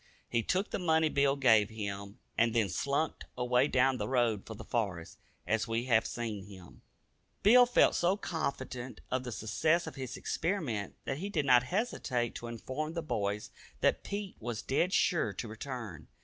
He 0.27 0.41
took 0.41 0.71
the 0.71 0.79
money 0.79 1.09
Bill 1.09 1.35
gave 1.35 1.69
him, 1.69 2.17
and 2.35 2.55
then 2.55 2.69
slunk 2.69 3.25
away 3.37 3.67
down 3.67 3.97
the 3.97 4.07
road 4.07 4.47
for 4.47 4.55
the 4.55 4.63
forest, 4.63 5.19
as 5.45 5.67
we 5.67 5.83
have 5.85 6.07
seen 6.07 6.47
him. 6.47 6.81
Bill 7.43 7.67
felt 7.67 7.93
so 7.93 8.17
confident 8.17 8.99
of 9.11 9.23
the 9.23 9.31
success 9.31 9.85
of 9.85 9.93
his 9.97 10.17
experiment 10.17 10.95
that 11.05 11.19
he 11.19 11.29
did 11.29 11.45
not 11.45 11.61
hesitate 11.65 12.33
to 12.33 12.47
inform 12.47 12.93
the 12.93 13.03
boys 13.03 13.51
that 13.81 14.03
Pete 14.03 14.37
was 14.39 14.63
"dead 14.63 14.91
sure" 14.91 15.33
to 15.33 15.47
return. 15.47 16.07